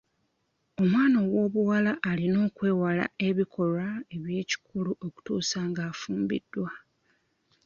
Omwana 0.81 1.17
ow'obuwala 1.25 1.91
alina 2.09 2.37
okwewala 2.47 3.05
ebikolwa 3.27 3.87
eby'ekikulu 4.15 4.91
okutuusa 5.05 5.59
ng'afumbiddwa. 5.69 6.71